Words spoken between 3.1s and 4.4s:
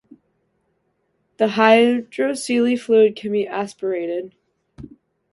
can be aspirated.